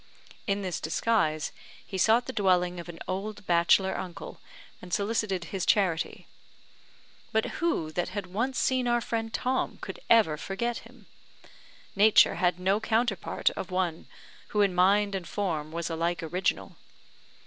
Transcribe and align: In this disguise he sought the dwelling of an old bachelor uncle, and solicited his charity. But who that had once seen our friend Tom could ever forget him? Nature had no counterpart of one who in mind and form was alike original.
In 0.47 0.63
this 0.63 0.79
disguise 0.81 1.51
he 1.85 1.95
sought 1.95 2.25
the 2.25 2.33
dwelling 2.33 2.79
of 2.79 2.89
an 2.89 2.97
old 3.07 3.45
bachelor 3.45 3.95
uncle, 3.95 4.41
and 4.81 4.91
solicited 4.91 5.43
his 5.43 5.63
charity. 5.63 6.25
But 7.31 7.45
who 7.61 7.91
that 7.91 8.09
had 8.09 8.25
once 8.25 8.57
seen 8.57 8.87
our 8.87 8.99
friend 8.99 9.31
Tom 9.31 9.77
could 9.79 9.99
ever 10.09 10.37
forget 10.37 10.79
him? 10.79 11.05
Nature 11.95 12.37
had 12.41 12.59
no 12.59 12.79
counterpart 12.79 13.51
of 13.51 13.69
one 13.69 14.07
who 14.47 14.61
in 14.61 14.73
mind 14.73 15.13
and 15.13 15.27
form 15.27 15.71
was 15.71 15.87
alike 15.87 16.23
original. 16.23 16.77